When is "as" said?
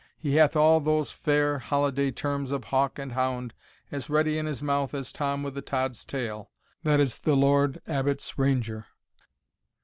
3.91-4.09, 4.95-5.11